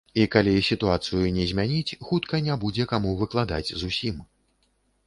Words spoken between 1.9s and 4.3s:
хутка не будзе каму выкладаць зусім.